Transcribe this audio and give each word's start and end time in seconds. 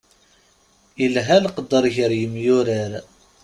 Ilha 1.05 1.37
leqder 1.43 1.85
gar 1.95 2.11
yemyurar. 2.19 2.91